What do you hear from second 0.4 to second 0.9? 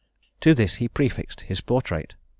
this he